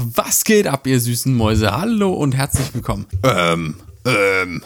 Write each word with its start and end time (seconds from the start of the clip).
was 0.00 0.44
geht 0.44 0.66
ab, 0.66 0.86
ihr 0.86 1.00
süßen 1.00 1.34
Mäuse? 1.34 1.72
Hallo 1.72 2.12
und 2.12 2.36
herzlich 2.36 2.72
willkommen. 2.74 3.06
Ähm, 3.22 3.74
ähm. 4.04 4.62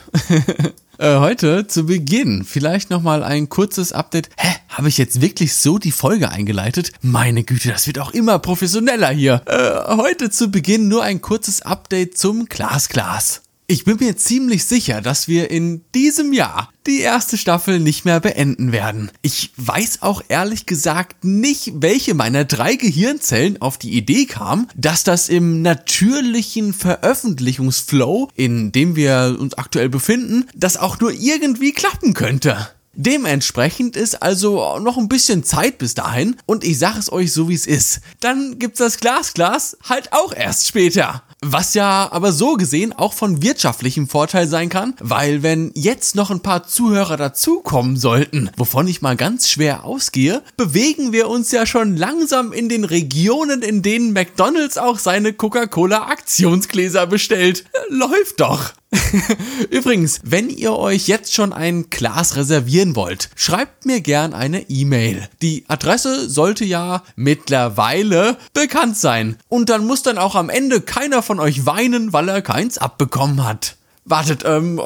äh, 0.98 1.16
heute 1.18 1.66
zu 1.66 1.86
Beginn 1.86 2.44
vielleicht 2.44 2.90
nochmal 2.90 3.22
ein 3.22 3.48
kurzes 3.48 3.92
Update. 3.92 4.30
Hä? 4.36 4.54
Habe 4.68 4.88
ich 4.88 4.98
jetzt 4.98 5.20
wirklich 5.20 5.54
so 5.54 5.78
die 5.78 5.92
Folge 5.92 6.30
eingeleitet? 6.30 6.92
Meine 7.02 7.44
Güte, 7.44 7.70
das 7.70 7.86
wird 7.86 7.98
auch 7.98 8.12
immer 8.12 8.38
professioneller 8.38 9.10
hier. 9.10 9.42
Äh, 9.46 9.96
heute 9.96 10.30
zu 10.30 10.50
Beginn 10.50 10.88
nur 10.88 11.02
ein 11.02 11.20
kurzes 11.20 11.62
Update 11.62 12.18
zum 12.18 12.46
Glasglas. 12.46 13.42
Ich 13.72 13.84
bin 13.84 13.96
mir 14.00 14.18
ziemlich 14.18 14.66
sicher, 14.66 15.00
dass 15.00 15.28
wir 15.28 15.50
in 15.50 15.82
diesem 15.94 16.34
Jahr 16.34 16.70
die 16.86 17.00
erste 17.00 17.38
Staffel 17.38 17.80
nicht 17.80 18.04
mehr 18.04 18.20
beenden 18.20 18.70
werden. 18.70 19.10
Ich 19.22 19.50
weiß 19.56 20.02
auch 20.02 20.22
ehrlich 20.28 20.66
gesagt 20.66 21.24
nicht, 21.24 21.72
welche 21.76 22.12
meiner 22.12 22.44
drei 22.44 22.74
Gehirnzellen 22.74 23.62
auf 23.62 23.78
die 23.78 23.96
Idee 23.96 24.26
kam, 24.26 24.68
dass 24.76 25.04
das 25.04 25.30
im 25.30 25.62
natürlichen 25.62 26.74
Veröffentlichungsflow, 26.74 28.28
in 28.34 28.72
dem 28.72 28.94
wir 28.94 29.38
uns 29.40 29.54
aktuell 29.54 29.88
befinden, 29.88 30.44
das 30.54 30.76
auch 30.76 31.00
nur 31.00 31.10
irgendwie 31.10 31.72
klappen 31.72 32.12
könnte. 32.12 32.68
Dementsprechend 32.92 33.96
ist 33.96 34.22
also 34.22 34.78
noch 34.80 34.98
ein 34.98 35.08
bisschen 35.08 35.44
Zeit 35.44 35.78
bis 35.78 35.94
dahin 35.94 36.36
und 36.44 36.62
ich 36.62 36.78
sage 36.78 36.98
es 36.98 37.10
euch 37.10 37.32
so 37.32 37.48
wie 37.48 37.54
es 37.54 37.66
ist. 37.66 38.02
Dann 38.20 38.58
gibt's 38.58 38.80
das 38.80 38.98
Glasglas 38.98 39.78
halt 39.88 40.12
auch 40.12 40.34
erst 40.34 40.68
später. 40.68 41.22
Was 41.44 41.74
ja 41.74 42.08
aber 42.12 42.30
so 42.30 42.54
gesehen 42.54 42.92
auch 42.92 43.12
von 43.12 43.42
wirtschaftlichem 43.42 44.06
Vorteil 44.06 44.46
sein 44.46 44.68
kann, 44.68 44.94
weil 45.00 45.42
wenn 45.42 45.72
jetzt 45.74 46.14
noch 46.14 46.30
ein 46.30 46.38
paar 46.38 46.68
Zuhörer 46.68 47.16
dazukommen 47.16 47.96
sollten, 47.96 48.48
wovon 48.56 48.86
ich 48.86 49.02
mal 49.02 49.16
ganz 49.16 49.48
schwer 49.48 49.84
ausgehe, 49.84 50.42
bewegen 50.56 51.12
wir 51.12 51.28
uns 51.28 51.50
ja 51.50 51.66
schon 51.66 51.96
langsam 51.96 52.52
in 52.52 52.68
den 52.68 52.84
Regionen, 52.84 53.62
in 53.62 53.82
denen 53.82 54.12
McDonald's 54.12 54.78
auch 54.78 55.00
seine 55.00 55.32
Coca-Cola 55.32 56.06
Aktionsgläser 56.06 57.08
bestellt. 57.08 57.64
Läuft 57.88 58.38
doch. 58.38 58.72
Übrigens, 59.70 60.20
wenn 60.22 60.50
ihr 60.50 60.74
euch 60.74 61.08
jetzt 61.08 61.32
schon 61.32 61.52
ein 61.52 61.88
Glas 61.90 62.36
reservieren 62.36 62.94
wollt, 62.94 63.30
schreibt 63.36 63.86
mir 63.86 64.00
gern 64.00 64.34
eine 64.34 64.68
E-Mail. 64.68 65.28
Die 65.40 65.64
Adresse 65.68 66.28
sollte 66.28 66.64
ja 66.64 67.02
mittlerweile 67.16 68.36
bekannt 68.52 68.96
sein. 68.96 69.36
Und 69.48 69.70
dann 69.70 69.86
muss 69.86 70.02
dann 70.02 70.18
auch 70.18 70.34
am 70.34 70.50
Ende 70.50 70.80
keiner 70.80 71.22
von 71.22 71.40
euch 71.40 71.64
weinen, 71.66 72.12
weil 72.12 72.28
er 72.28 72.42
keins 72.42 72.78
abbekommen 72.78 73.44
hat. 73.46 73.76
Wartet, 74.04 74.42
ähm, 74.44 74.80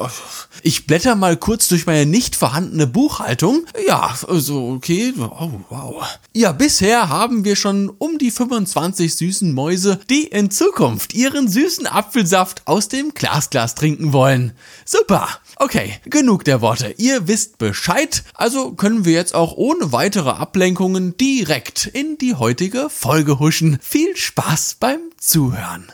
ich 0.61 0.85
blätter 0.85 1.15
mal 1.15 1.37
kurz 1.37 1.67
durch 1.67 1.87
meine 1.87 2.05
nicht 2.05 2.35
vorhandene 2.35 2.85
Buchhaltung. 2.85 3.65
Ja, 3.87 4.15
also 4.27 4.69
okay. 4.69 5.11
Oh, 5.17 5.51
wow. 5.69 6.05
Ja, 6.33 6.51
bisher 6.51 7.09
haben 7.09 7.43
wir 7.43 7.55
schon 7.55 7.89
um 7.97 8.19
die 8.19 8.29
25 8.29 9.15
süßen 9.15 9.53
Mäuse, 9.53 9.99
die 10.11 10.25
in 10.25 10.51
Zukunft 10.51 11.15
ihren 11.15 11.47
süßen 11.47 11.87
Apfelsaft 11.87 12.61
aus 12.65 12.89
dem 12.89 13.11
Glasglas 13.15 13.73
trinken 13.73 14.13
wollen. 14.13 14.53
Super. 14.85 15.27
Okay, 15.55 15.95
genug 16.05 16.43
der 16.43 16.61
Worte. 16.61 16.93
Ihr 16.97 17.27
wisst 17.27 17.57
Bescheid, 17.57 18.23
also 18.35 18.73
können 18.73 19.03
wir 19.03 19.13
jetzt 19.13 19.33
auch 19.33 19.53
ohne 19.57 19.91
weitere 19.91 20.29
Ablenkungen 20.29 21.17
direkt 21.17 21.87
in 21.87 22.19
die 22.19 22.35
heutige 22.35 22.87
Folge 22.91 23.39
huschen. 23.39 23.79
Viel 23.81 24.15
Spaß 24.15 24.77
beim 24.79 24.99
Zuhören. 25.17 25.91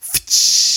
Pftsch. 0.00 0.71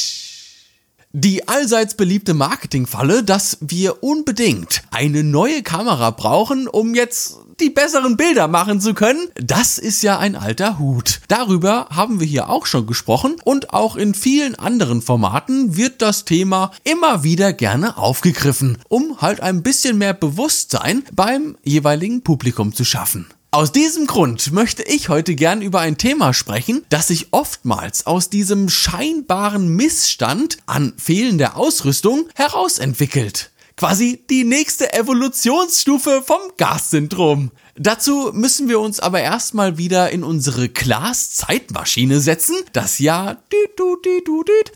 Die 1.18 1.48
allseits 1.48 1.96
beliebte 1.96 2.34
Marketingfalle, 2.34 3.24
dass 3.24 3.58
wir 3.62 4.04
unbedingt 4.04 4.82
eine 4.92 5.24
neue 5.24 5.64
Kamera 5.64 6.12
brauchen, 6.12 6.68
um 6.68 6.94
jetzt 6.94 7.38
die 7.62 7.70
besseren 7.70 8.18
Bilder 8.18 8.50
machen 8.50 8.82
zu 8.82 8.94
können, 8.94 9.30
das 9.36 9.78
ist 9.78 10.04
ja 10.04 10.20
ein 10.20 10.36
alter 10.36 10.78
Hut. 10.78 11.22
Darüber 11.30 11.88
haben 11.90 12.20
wir 12.20 12.28
hier 12.28 12.50
auch 12.50 12.66
schon 12.66 12.86
gesprochen 12.86 13.38
und 13.46 13.74
auch 13.74 13.96
in 13.96 14.14
vielen 14.14 14.56
anderen 14.56 15.02
Formaten 15.02 15.78
wird 15.78 16.02
das 16.02 16.26
Thema 16.26 16.72
immer 16.84 17.24
wieder 17.24 17.54
gerne 17.54 17.98
aufgegriffen, 17.98 18.78
um 18.90 19.22
halt 19.22 19.40
ein 19.40 19.64
bisschen 19.64 19.98
mehr 19.98 20.14
Bewusstsein 20.14 21.04
beim 21.14 21.56
jeweiligen 21.64 22.24
Publikum 22.24 22.74
zu 22.74 22.84
schaffen. 22.84 23.28
Aus 23.56 23.72
diesem 23.72 24.06
Grund 24.06 24.52
möchte 24.52 24.84
ich 24.84 25.08
heute 25.08 25.34
gern 25.34 25.62
über 25.62 25.80
ein 25.80 25.98
Thema 25.98 26.34
sprechen, 26.34 26.84
das 26.90 27.08
sich 27.08 27.28
oftmals 27.32 28.06
aus 28.06 28.30
diesem 28.30 28.68
scheinbaren 28.68 29.70
Missstand 29.70 30.58
an 30.66 30.92
fehlender 30.98 31.56
Ausrüstung 31.56 32.28
herausentwickelt. 32.36 33.52
Quasi 33.78 34.26
die 34.30 34.44
nächste 34.44 34.92
Evolutionsstufe 34.92 36.22
vom 36.22 36.42
Gas-Syndrom. 36.58 37.52
Dazu 37.78 38.32
müssen 38.34 38.68
wir 38.68 38.82
uns 38.82 39.00
aber 39.00 39.22
erstmal 39.22 39.78
wieder 39.78 40.10
in 40.10 40.26
unsere 40.26 40.68
Glas-Zeitmaschine 40.68 42.20
setzen, 42.20 42.58
das 42.74 43.00
Jahr 43.00 43.42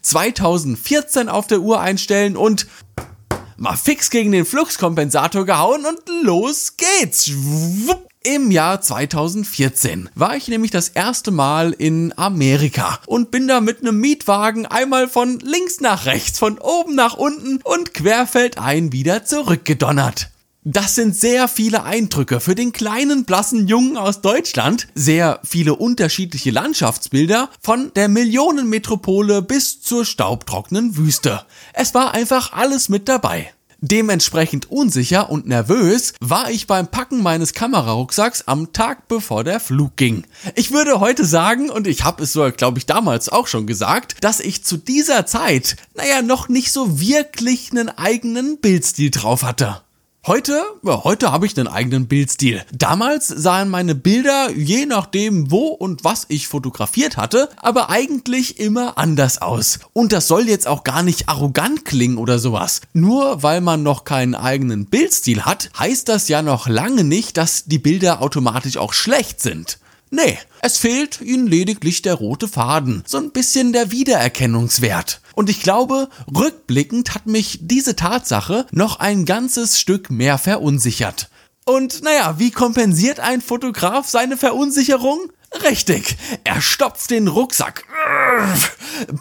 2014 0.03 1.27
auf 1.27 1.47
der 1.47 1.59
Uhr 1.59 1.81
einstellen 1.81 2.37
und 2.37 2.65
mal 3.57 3.75
fix 3.75 4.09
gegen 4.09 4.31
den 4.31 4.45
Fluxkompensator 4.45 5.45
gehauen 5.45 5.85
und 5.85 5.99
los 6.23 6.77
geht's. 6.77 7.29
Im 8.25 8.51
Jahr 8.51 8.81
2014 8.81 10.09
war 10.13 10.35
ich 10.35 10.49
nämlich 10.49 10.71
das 10.71 10.89
erste 10.89 11.31
Mal 11.31 11.71
in 11.71 12.13
Amerika 12.17 12.99
und 13.05 13.31
bin 13.31 13.47
da 13.47 13.61
mit 13.61 13.79
einem 13.79 13.97
Mietwagen 13.97 14.65
einmal 14.65 15.07
von 15.07 15.39
links 15.39 15.79
nach 15.79 16.05
rechts, 16.05 16.37
von 16.37 16.57
oben 16.57 16.95
nach 16.95 17.13
unten 17.13 17.61
und 17.63 17.93
querfeldein 17.93 18.91
wieder 18.91 19.23
zurückgedonnert. 19.23 20.31
Das 20.65 20.95
sind 20.95 21.15
sehr 21.15 21.47
viele 21.47 21.83
Eindrücke 21.83 22.41
für 22.41 22.55
den 22.55 22.73
kleinen 22.73 23.23
blassen 23.23 23.69
Jungen 23.69 23.95
aus 23.95 24.19
Deutschland, 24.19 24.89
sehr 24.95 25.39
viele 25.45 25.75
unterschiedliche 25.75 26.51
Landschaftsbilder 26.51 27.49
von 27.61 27.93
der 27.95 28.09
Millionenmetropole 28.09 29.41
bis 29.41 29.81
zur 29.81 30.03
staubtrockenen 30.03 30.97
Wüste. 30.97 31.45
Es 31.71 31.93
war 31.93 32.13
einfach 32.13 32.51
alles 32.51 32.89
mit 32.89 33.07
dabei. 33.07 33.53
Dementsprechend 33.81 34.69
unsicher 34.69 35.29
und 35.29 35.47
nervös 35.47 36.13
war 36.19 36.51
ich 36.51 36.67
beim 36.67 36.87
Packen 36.87 37.23
meines 37.23 37.53
Kamerarucksacks 37.53 38.43
am 38.45 38.73
Tag 38.73 39.07
bevor 39.07 39.43
der 39.43 39.59
Flug 39.59 39.95
ging. 39.95 40.25
Ich 40.55 40.71
würde 40.71 40.99
heute 40.99 41.25
sagen, 41.25 41.69
und 41.69 41.87
ich 41.87 42.03
habe 42.03 42.23
es 42.23 42.33
so, 42.33 42.49
glaube 42.55 42.77
ich, 42.77 42.85
damals 42.85 43.29
auch 43.29 43.47
schon 43.47 43.67
gesagt, 43.67 44.17
dass 44.21 44.39
ich 44.39 44.63
zu 44.63 44.77
dieser 44.77 45.25
Zeit, 45.25 45.77
naja, 45.95 46.21
noch 46.21 46.49
nicht 46.49 46.71
so 46.71 46.99
wirklich 46.99 47.71
einen 47.71 47.89
eigenen 47.89 48.59
Bildstil 48.59 49.11
drauf 49.11 49.43
hatte. 49.43 49.81
Heute, 50.27 50.61
heute 50.83 51.31
habe 51.31 51.45
ich 51.45 51.57
einen 51.57 51.69
eigenen 51.69 52.07
Bildstil. 52.07 52.61
Damals 52.73 53.29
sahen 53.29 53.69
meine 53.69 53.95
Bilder, 53.95 54.51
je 54.51 54.85
nachdem 54.85 55.49
wo 55.49 55.67
und 55.67 56.03
was 56.03 56.25
ich 56.27 56.49
fotografiert 56.49 57.15
hatte, 57.15 57.47
aber 57.55 57.89
eigentlich 57.89 58.59
immer 58.59 58.97
anders 58.97 59.41
aus. 59.41 59.79
Und 59.93 60.11
das 60.11 60.27
soll 60.27 60.49
jetzt 60.49 60.67
auch 60.67 60.83
gar 60.83 61.03
nicht 61.03 61.29
arrogant 61.29 61.85
klingen 61.85 62.17
oder 62.17 62.37
sowas. 62.37 62.81
Nur 62.91 63.43
weil 63.43 63.61
man 63.61 63.81
noch 63.81 64.03
keinen 64.03 64.35
eigenen 64.35 64.87
Bildstil 64.87 65.45
hat, 65.45 65.69
heißt 65.79 66.09
das 66.09 66.27
ja 66.27 66.41
noch 66.41 66.67
lange 66.67 67.05
nicht, 67.05 67.37
dass 67.37 67.63
die 67.65 67.79
Bilder 67.79 68.21
automatisch 68.21 68.75
auch 68.75 68.91
schlecht 68.91 69.39
sind. 69.39 69.79
Nee, 70.11 70.37
es 70.61 70.77
fehlt 70.77 71.21
ihnen 71.21 71.47
lediglich 71.47 72.01
der 72.01 72.15
rote 72.15 72.47
Faden, 72.47 73.03
so 73.05 73.17
ein 73.17 73.31
bisschen 73.31 73.73
der 73.73 73.91
Wiedererkennungswert. 73.91 75.21
Und 75.35 75.49
ich 75.49 75.61
glaube, 75.61 76.09
rückblickend 76.35 77.13
hat 77.13 77.27
mich 77.27 77.59
diese 77.61 77.95
Tatsache 77.95 78.65
noch 78.71 78.99
ein 78.99 79.25
ganzes 79.25 79.79
Stück 79.79 80.09
mehr 80.09 80.37
verunsichert. 80.37 81.29
Und 81.65 82.01
naja, 82.03 82.35
wie 82.39 82.49
kompensiert 82.49 83.19
ein 83.19 83.41
Fotograf 83.41 84.07
seine 84.07 84.37
Verunsicherung? 84.37 85.31
Richtig, 85.63 86.17
er 86.43 86.61
stopft 86.61 87.09
den 87.11 87.27
Rucksack 87.27 87.85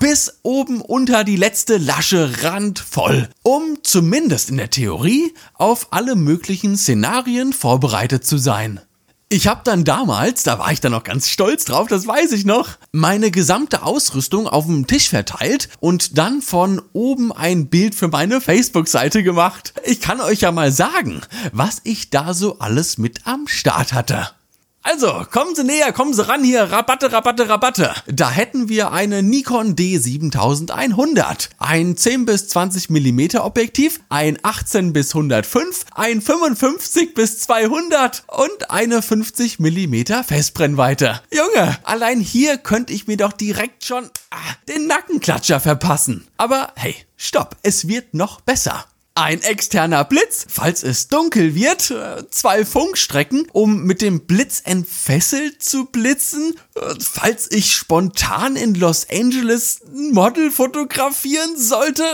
bis 0.00 0.41
oben 0.43 0.81
unter 0.81 1.25
die 1.25 1.37
letzte 1.37 1.78
Lasche 1.78 2.43
randvoll, 2.43 3.28
um 3.43 3.78
zumindest 3.82 4.50
in 4.50 4.59
der 4.59 4.70
Theorie 4.70 5.34
auf 5.55 5.88
alle 5.93 6.16
möglichen 6.16 6.76
Szenarien 6.76 7.53
vorbereitet 7.53 8.26
zu 8.26 8.38
sein. 8.38 8.81
Ich 9.30 9.46
habe 9.46 9.60
dann 9.62 9.84
damals, 9.84 10.42
da 10.42 10.58
war 10.58 10.72
ich 10.72 10.80
dann 10.80 10.92
noch 10.92 11.04
ganz 11.04 11.28
stolz 11.28 11.66
drauf, 11.66 11.86
das 11.86 12.06
weiß 12.06 12.32
ich 12.32 12.46
noch, 12.46 12.78
meine 12.92 13.30
gesamte 13.30 13.82
Ausrüstung 13.82 14.48
auf 14.48 14.64
dem 14.64 14.86
Tisch 14.86 15.10
verteilt 15.10 15.69
und 15.80 16.16
dann 16.16 16.40
von 16.40 16.80
oben 16.94 17.30
ein 17.30 17.69
Bild 17.69 17.94
für 17.94 18.08
meine 18.08 18.40
Facebook-Seite 18.40 19.22
gemacht. 19.22 19.75
Ich 19.84 20.00
kann 20.00 20.22
euch 20.22 20.40
ja 20.40 20.50
mal 20.50 20.72
sagen, 20.72 21.20
was 21.52 21.82
ich 21.84 22.08
da 22.08 22.32
so 22.32 22.58
alles 22.60 22.96
mit 22.96 23.26
am 23.26 23.46
Start 23.48 23.92
hatte. 23.92 24.30
Also, 24.90 25.26
kommen 25.31 25.55
Sie 25.55 25.64
näher, 25.64 25.93
kommen 25.93 26.14
Sie 26.14 26.26
ran 26.26 26.43
hier, 26.43 26.62
Rabatte, 26.62 27.12
Rabatte, 27.12 27.46
Rabatte. 27.46 27.93
Da 28.06 28.31
hätten 28.31 28.70
wir 28.70 28.90
eine 28.90 29.23
Nikon 29.23 29.76
D7100, 29.76 31.50
ein 31.58 31.94
10 31.94 32.25
bis 32.25 32.49
20 32.49 32.88
mm 32.88 33.37
Objektiv, 33.37 34.00
ein 34.08 34.38
18 34.43 34.94
bis 34.94 35.14
105, 35.14 35.85
ein 35.94 36.23
55 36.23 37.12
bis 37.12 37.38
200 37.40 38.23
und 38.29 38.70
eine 38.70 39.02
50 39.02 39.58
mm 39.58 40.25
Festbrennweite. 40.26 41.20
Junge, 41.31 41.76
allein 41.82 42.20
hier 42.20 42.56
könnte 42.56 42.94
ich 42.94 43.06
mir 43.06 43.19
doch 43.19 43.34
direkt 43.34 43.84
schon 43.84 44.08
ah, 44.31 44.37
den 44.70 44.87
Nackenklatscher 44.87 45.61
verpassen. 45.61 46.26
Aber 46.38 46.73
hey, 46.76 46.94
stopp, 47.19 47.56
es 47.62 47.88
wird 47.88 48.14
noch 48.14 48.41
besser. 48.41 48.87
Ein 49.19 49.43
externer 49.43 50.05
Blitz, 50.05 50.47
falls 50.49 50.85
es 50.85 51.09
dunkel 51.09 51.55
wird, 51.55 51.91
äh, 51.91 52.23
zwei 52.31 52.65
Funkstrecken, 52.65 53.49
um 53.53 53.82
mit 53.82 54.00
dem 54.00 54.26
Blitz 54.26 54.62
entfesselt 54.65 55.62
zu 55.62 55.87
blitzen, 55.87 56.55
äh, 56.76 56.94
falls 57.00 57.50
ich 57.50 57.75
spontan 57.75 58.55
in 58.55 58.75
Los 58.75 59.06
Angeles 59.11 59.81
ein 59.93 60.12
Model 60.12 60.53
fotografieren 60.53 61.56
sollte, 61.56 62.05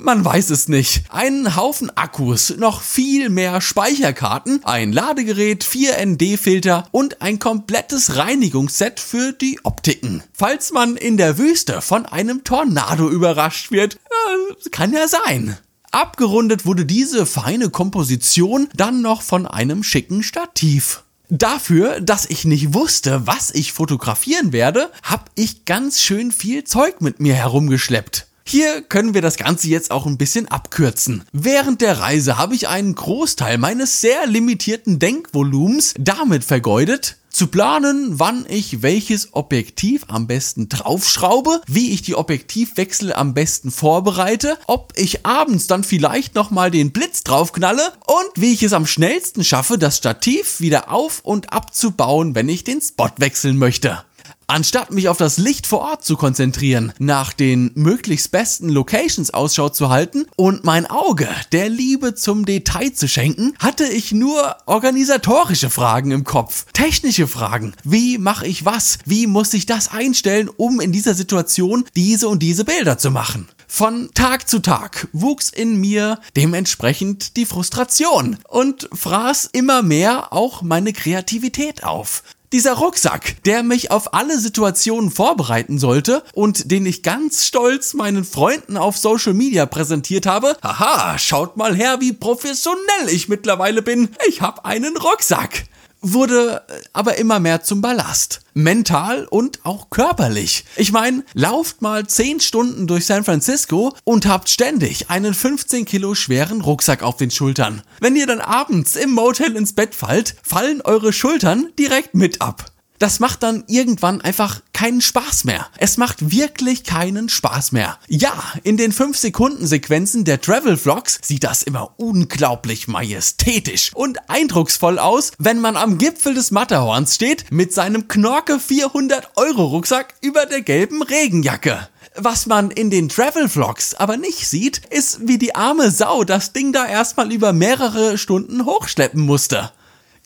man 0.00 0.24
weiß 0.24 0.50
es 0.50 0.68
nicht. 0.68 1.04
Einen 1.10 1.56
Haufen 1.56 1.94
Akkus, 1.96 2.56
noch 2.56 2.80
viel 2.80 3.28
mehr 3.28 3.60
Speicherkarten, 3.60 4.64
ein 4.64 4.92
Ladegerät, 4.92 5.62
vier 5.62 5.98
ND-Filter 6.04 6.88
und 6.90 7.20
ein 7.20 7.38
komplettes 7.38 8.16
Reinigungsset 8.16 8.98
für 8.98 9.32
die 9.32 9.60
Optiken. 9.62 10.22
Falls 10.32 10.72
man 10.72 10.96
in 10.96 11.18
der 11.18 11.36
Wüste 11.36 11.82
von 11.82 12.06
einem 12.06 12.44
Tornado 12.44 13.10
überrascht 13.10 13.70
wird, 13.70 13.96
äh, 13.96 14.70
kann 14.70 14.92
ja 14.92 15.06
sein. 15.06 15.58
Abgerundet 15.94 16.66
wurde 16.66 16.86
diese 16.86 17.24
feine 17.24 17.70
Komposition 17.70 18.66
dann 18.74 19.00
noch 19.00 19.22
von 19.22 19.46
einem 19.46 19.84
schicken 19.84 20.24
Stativ. 20.24 21.04
Dafür, 21.28 22.00
dass 22.00 22.26
ich 22.28 22.44
nicht 22.44 22.74
wusste, 22.74 23.28
was 23.28 23.52
ich 23.52 23.72
fotografieren 23.72 24.52
werde, 24.52 24.90
habe 25.04 25.26
ich 25.36 25.64
ganz 25.66 26.00
schön 26.00 26.32
viel 26.32 26.64
Zeug 26.64 27.00
mit 27.00 27.20
mir 27.20 27.34
herumgeschleppt. 27.34 28.26
Hier 28.44 28.82
können 28.82 29.14
wir 29.14 29.22
das 29.22 29.36
Ganze 29.36 29.68
jetzt 29.68 29.92
auch 29.92 30.04
ein 30.06 30.18
bisschen 30.18 30.48
abkürzen. 30.48 31.22
Während 31.32 31.80
der 31.80 32.00
Reise 32.00 32.38
habe 32.38 32.56
ich 32.56 32.66
einen 32.66 32.96
Großteil 32.96 33.56
meines 33.56 34.00
sehr 34.00 34.26
limitierten 34.26 34.98
Denkvolumens 34.98 35.94
damit 35.96 36.42
vergeudet, 36.42 37.18
zu 37.34 37.48
planen, 37.48 38.18
wann 38.18 38.46
ich 38.48 38.82
welches 38.82 39.34
Objektiv 39.34 40.04
am 40.08 40.26
besten 40.26 40.68
draufschraube, 40.68 41.60
wie 41.66 41.90
ich 41.90 42.02
die 42.02 42.14
Objektivwechsel 42.14 43.12
am 43.12 43.34
besten 43.34 43.70
vorbereite, 43.70 44.56
ob 44.66 44.92
ich 44.96 45.26
abends 45.26 45.66
dann 45.66 45.82
vielleicht 45.82 46.34
nochmal 46.36 46.70
den 46.70 46.92
Blitz 46.92 47.24
draufknalle 47.24 47.92
und 48.06 48.30
wie 48.36 48.52
ich 48.52 48.62
es 48.62 48.72
am 48.72 48.86
schnellsten 48.86 49.42
schaffe, 49.42 49.78
das 49.78 49.96
Stativ 49.96 50.60
wieder 50.60 50.92
auf 50.92 51.20
und 51.24 51.52
abzubauen, 51.52 52.34
wenn 52.34 52.48
ich 52.48 52.62
den 52.62 52.80
Spot 52.80 53.10
wechseln 53.18 53.58
möchte. 53.58 54.04
Anstatt 54.46 54.90
mich 54.90 55.08
auf 55.08 55.16
das 55.16 55.38
Licht 55.38 55.66
vor 55.66 55.80
Ort 55.80 56.04
zu 56.04 56.16
konzentrieren, 56.16 56.92
nach 56.98 57.32
den 57.32 57.70
möglichst 57.74 58.30
besten 58.30 58.68
Locations 58.68 59.32
Ausschau 59.32 59.70
zu 59.70 59.88
halten 59.88 60.26
und 60.36 60.64
mein 60.64 60.86
Auge 60.86 61.28
der 61.52 61.70
Liebe 61.70 62.14
zum 62.14 62.44
Detail 62.44 62.92
zu 62.92 63.08
schenken, 63.08 63.54
hatte 63.58 63.84
ich 63.84 64.12
nur 64.12 64.56
organisatorische 64.66 65.70
Fragen 65.70 66.10
im 66.10 66.24
Kopf, 66.24 66.66
technische 66.74 67.26
Fragen. 67.26 67.74
Wie 67.84 68.18
mache 68.18 68.46
ich 68.46 68.66
was? 68.66 68.98
Wie 69.06 69.26
muss 69.26 69.54
ich 69.54 69.64
das 69.64 69.90
einstellen, 69.90 70.50
um 70.54 70.80
in 70.80 70.92
dieser 70.92 71.14
Situation 71.14 71.84
diese 71.96 72.28
und 72.28 72.40
diese 72.40 72.64
Bilder 72.64 72.98
zu 72.98 73.10
machen? 73.10 73.48
Von 73.66 74.10
Tag 74.14 74.48
zu 74.48 74.60
Tag 74.60 75.08
wuchs 75.12 75.48
in 75.48 75.80
mir 75.80 76.20
dementsprechend 76.36 77.36
die 77.36 77.46
Frustration 77.46 78.38
und 78.48 78.88
fraß 78.92 79.48
immer 79.52 79.82
mehr 79.82 80.32
auch 80.32 80.62
meine 80.62 80.92
Kreativität 80.92 81.82
auf. 81.82 82.22
Dieser 82.54 82.74
Rucksack, 82.74 83.42
der 83.46 83.64
mich 83.64 83.90
auf 83.90 84.14
alle 84.14 84.38
Situationen 84.38 85.10
vorbereiten 85.10 85.80
sollte 85.80 86.22
und 86.34 86.70
den 86.70 86.86
ich 86.86 87.02
ganz 87.02 87.44
stolz 87.44 87.94
meinen 87.94 88.22
Freunden 88.22 88.76
auf 88.76 88.96
Social 88.96 89.34
Media 89.34 89.66
präsentiert 89.66 90.24
habe. 90.24 90.56
Haha, 90.62 91.18
schaut 91.18 91.56
mal 91.56 91.74
her, 91.74 91.96
wie 91.98 92.12
professionell 92.12 93.08
ich 93.08 93.28
mittlerweile 93.28 93.82
bin. 93.82 94.08
Ich 94.28 94.40
habe 94.40 94.64
einen 94.64 94.96
Rucksack 94.96 95.64
wurde 96.04 96.62
äh, 96.68 96.72
aber 96.92 97.16
immer 97.16 97.40
mehr 97.40 97.62
zum 97.62 97.80
Ballast. 97.80 98.40
Mental 98.54 99.26
und 99.26 99.64
auch 99.64 99.90
körperlich. 99.90 100.64
Ich 100.76 100.92
meine, 100.92 101.24
lauft 101.32 101.82
mal 101.82 102.06
10 102.06 102.40
Stunden 102.40 102.86
durch 102.86 103.06
San 103.06 103.24
Francisco 103.24 103.94
und 104.04 104.26
habt 104.26 104.48
ständig 104.48 105.10
einen 105.10 105.34
15 105.34 105.84
Kilo 105.84 106.14
schweren 106.14 106.60
Rucksack 106.60 107.02
auf 107.02 107.16
den 107.16 107.30
Schultern. 107.32 107.82
Wenn 108.00 108.14
ihr 108.14 108.26
dann 108.26 108.40
abends 108.40 108.94
im 108.94 109.10
Motel 109.10 109.56
ins 109.56 109.72
Bett 109.72 109.94
fallt, 109.94 110.36
fallen 110.42 110.82
eure 110.82 111.12
Schultern 111.12 111.72
direkt 111.78 112.14
mit 112.14 112.40
ab 112.40 112.73
das 113.04 113.20
macht 113.20 113.42
dann 113.42 113.64
irgendwann 113.66 114.22
einfach 114.22 114.62
keinen 114.72 115.02
Spaß 115.02 115.44
mehr. 115.44 115.66
Es 115.76 115.98
macht 115.98 116.30
wirklich 116.30 116.84
keinen 116.84 117.28
Spaß 117.28 117.72
mehr. 117.72 117.98
Ja, 118.08 118.32
in 118.62 118.78
den 118.78 118.94
5-Sekunden-Sequenzen 118.94 120.24
der 120.24 120.40
Travel-Vlogs 120.40 121.18
sieht 121.22 121.44
das 121.44 121.62
immer 121.62 121.92
unglaublich 121.98 122.88
majestätisch 122.88 123.90
und 123.92 124.30
eindrucksvoll 124.30 124.98
aus, 124.98 125.32
wenn 125.36 125.60
man 125.60 125.76
am 125.76 125.98
Gipfel 125.98 126.32
des 126.32 126.50
Matterhorns 126.50 127.16
steht 127.16 127.44
mit 127.50 127.74
seinem 127.74 128.08
Knorke 128.08 128.58
400 128.58 129.36
Euro 129.36 129.64
Rucksack 129.64 130.14
über 130.22 130.46
der 130.46 130.62
gelben 130.62 131.02
Regenjacke. 131.02 131.86
Was 132.16 132.46
man 132.46 132.70
in 132.70 132.88
den 132.88 133.10
Travel-Vlogs 133.10 133.96
aber 133.96 134.16
nicht 134.16 134.48
sieht, 134.48 134.80
ist, 134.88 135.28
wie 135.28 135.36
die 135.36 135.54
arme 135.54 135.90
Sau 135.90 136.24
das 136.24 136.54
Ding 136.54 136.72
da 136.72 136.86
erstmal 136.86 137.30
über 137.32 137.52
mehrere 137.52 138.16
Stunden 138.16 138.64
hochschleppen 138.64 139.20
musste. 139.20 139.72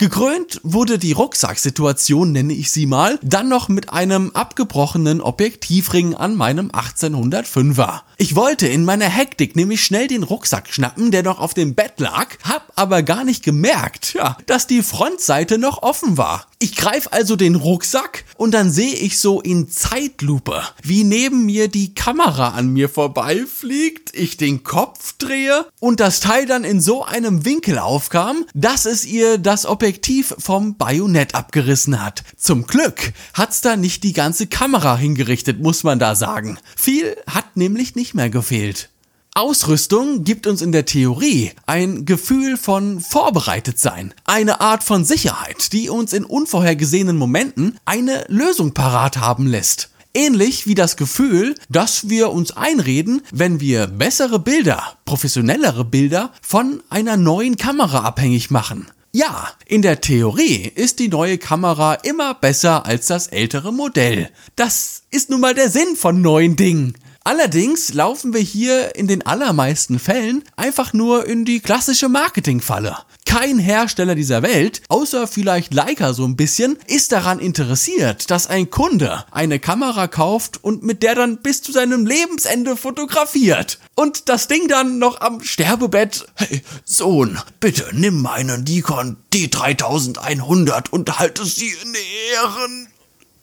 Gekrönt 0.00 0.60
wurde 0.62 0.96
die 0.96 1.10
Rucksacksituation, 1.10 2.30
nenne 2.30 2.52
ich 2.52 2.70
sie 2.70 2.86
mal, 2.86 3.18
dann 3.20 3.48
noch 3.48 3.68
mit 3.68 3.92
einem 3.92 4.30
abgebrochenen 4.30 5.20
Objektivring 5.20 6.14
an 6.14 6.36
meinem 6.36 6.70
1805er. 6.70 8.02
Ich 8.16 8.36
wollte 8.36 8.68
in 8.68 8.84
meiner 8.84 9.08
Hektik 9.08 9.56
nämlich 9.56 9.82
schnell 9.82 10.06
den 10.06 10.22
Rucksack 10.22 10.68
schnappen, 10.72 11.10
der 11.10 11.24
noch 11.24 11.40
auf 11.40 11.52
dem 11.52 11.74
Bett 11.74 11.98
lag, 11.98 12.28
hab 12.44 12.72
aber 12.76 13.02
gar 13.02 13.24
nicht 13.24 13.42
gemerkt, 13.42 14.14
ja, 14.14 14.36
dass 14.46 14.68
die 14.68 14.84
Frontseite 14.84 15.58
noch 15.58 15.82
offen 15.82 16.16
war. 16.16 16.46
Ich 16.60 16.74
greife 16.74 17.12
also 17.12 17.36
den 17.36 17.54
Rucksack 17.54 18.24
und 18.36 18.52
dann 18.52 18.72
sehe 18.72 18.94
ich 18.94 19.20
so 19.20 19.40
in 19.40 19.68
Zeitlupe, 19.68 20.60
wie 20.82 21.04
neben 21.04 21.46
mir 21.46 21.68
die 21.68 21.94
Kamera 21.94 22.48
an 22.48 22.72
mir 22.72 22.88
vorbeifliegt, 22.88 24.10
ich 24.12 24.38
den 24.38 24.64
Kopf 24.64 25.14
drehe 25.18 25.66
und 25.78 26.00
das 26.00 26.18
Teil 26.18 26.46
dann 26.46 26.64
in 26.64 26.80
so 26.80 27.04
einem 27.04 27.44
Winkel 27.44 27.78
aufkam, 27.78 28.44
dass 28.54 28.86
es 28.86 29.04
ihr 29.04 29.38
das 29.38 29.66
Objektiv 29.66 30.34
vom 30.36 30.76
Bajonett 30.76 31.36
abgerissen 31.36 32.04
hat. 32.04 32.24
Zum 32.36 32.66
Glück 32.66 33.12
hat's 33.34 33.60
da 33.60 33.76
nicht 33.76 34.02
die 34.02 34.12
ganze 34.12 34.48
Kamera 34.48 34.96
hingerichtet, 34.96 35.60
muss 35.60 35.84
man 35.84 36.00
da 36.00 36.16
sagen. 36.16 36.58
Viel 36.76 37.16
hat 37.28 37.56
nämlich 37.56 37.94
nicht 37.94 38.14
mehr 38.14 38.30
gefehlt. 38.30 38.90
Ausrüstung 39.34 40.24
gibt 40.24 40.46
uns 40.46 40.62
in 40.62 40.72
der 40.72 40.84
Theorie 40.84 41.52
ein 41.66 42.04
Gefühl 42.04 42.56
von 42.56 43.00
vorbereitet 43.00 43.78
sein, 43.78 44.12
eine 44.24 44.60
Art 44.60 44.82
von 44.82 45.04
Sicherheit, 45.04 45.72
die 45.72 45.88
uns 45.88 46.12
in 46.12 46.24
unvorhergesehenen 46.24 47.16
Momenten 47.16 47.78
eine 47.84 48.24
Lösung 48.28 48.74
parat 48.74 49.18
haben 49.18 49.46
lässt. 49.46 49.90
Ähnlich 50.14 50.66
wie 50.66 50.74
das 50.74 50.96
Gefühl, 50.96 51.54
dass 51.68 52.08
wir 52.08 52.30
uns 52.30 52.56
einreden, 52.56 53.22
wenn 53.30 53.60
wir 53.60 53.86
bessere 53.86 54.38
Bilder, 54.38 54.82
professionellere 55.04 55.84
Bilder 55.84 56.32
von 56.42 56.82
einer 56.90 57.16
neuen 57.16 57.56
Kamera 57.56 58.00
abhängig 58.00 58.50
machen. 58.50 58.90
Ja, 59.12 59.48
in 59.66 59.82
der 59.82 60.00
Theorie 60.00 60.70
ist 60.74 60.98
die 60.98 61.08
neue 61.08 61.38
Kamera 61.38 61.94
immer 61.94 62.34
besser 62.34 62.84
als 62.84 63.06
das 63.06 63.26
ältere 63.26 63.72
Modell. 63.72 64.30
Das 64.54 65.04
ist 65.10 65.30
nun 65.30 65.40
mal 65.40 65.54
der 65.54 65.70
Sinn 65.70 65.96
von 65.96 66.20
neuen 66.20 66.56
Dingen. 66.56 66.94
Allerdings 67.28 67.92
laufen 67.92 68.32
wir 68.32 68.40
hier 68.40 68.96
in 68.96 69.06
den 69.06 69.26
allermeisten 69.26 69.98
Fällen 69.98 70.44
einfach 70.56 70.94
nur 70.94 71.26
in 71.26 71.44
die 71.44 71.60
klassische 71.60 72.08
Marketingfalle. 72.08 72.96
Kein 73.26 73.58
Hersteller 73.58 74.14
dieser 74.14 74.40
Welt, 74.40 74.80
außer 74.88 75.26
vielleicht 75.26 75.74
Leica 75.74 76.14
so 76.14 76.24
ein 76.24 76.36
bisschen, 76.36 76.78
ist 76.86 77.12
daran 77.12 77.38
interessiert, 77.38 78.30
dass 78.30 78.46
ein 78.46 78.70
Kunde 78.70 79.26
eine 79.30 79.58
Kamera 79.58 80.06
kauft 80.06 80.64
und 80.64 80.84
mit 80.84 81.02
der 81.02 81.16
dann 81.16 81.42
bis 81.42 81.60
zu 81.60 81.70
seinem 81.70 82.06
Lebensende 82.06 82.78
fotografiert. 82.78 83.78
Und 83.94 84.30
das 84.30 84.48
Ding 84.48 84.66
dann 84.66 84.98
noch 84.98 85.20
am 85.20 85.42
Sterbebett. 85.42 86.24
Hey, 86.34 86.62
Sohn, 86.86 87.38
bitte 87.60 87.90
nimm 87.92 88.22
meinen 88.22 88.64
Nikon 88.64 89.18
D3100 89.34 90.88
und 90.88 91.18
halte 91.18 91.44
sie 91.44 91.74
in 91.84 91.94
Ehren. 92.32 92.88